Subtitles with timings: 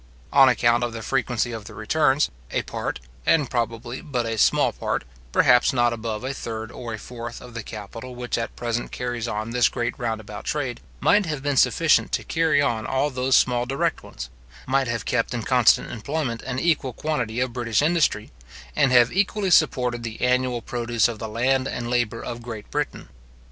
[0.33, 4.71] On account of the frequency of the returns, a part, and probably but a small
[4.71, 8.91] part, perhaps not above a third or a fourth of the capital which at present
[8.91, 13.11] carries on this great round about trade, might have been sufficient to carry on all
[13.11, 14.31] those small direct ones;
[14.65, 18.31] might have kept in constant employment an equal quantity of British industry;
[18.75, 23.07] and have equally supported the annual produce of the land and labour of Great Britain.